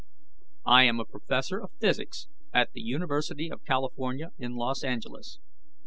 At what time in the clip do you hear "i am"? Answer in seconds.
0.65-0.99